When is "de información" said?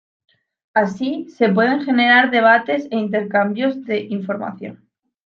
3.85-4.89